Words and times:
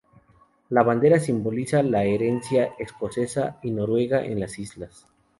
La 0.69 0.81
bandera 0.81 1.19
simboliza 1.19 1.83
la 1.83 2.03
herencia 2.05 2.73
escocesa 2.79 3.59
y 3.61 3.69
noruega 3.69 4.25
en 4.25 4.39
las 4.39 4.57
islas. 4.57 5.07